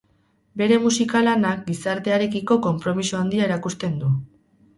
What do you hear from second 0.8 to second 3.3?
musika-lanak gizartearekiko konpromiso